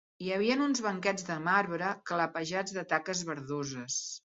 [0.25, 4.03] Hi havien uns banquets de marbre, clapejats de taques verdoses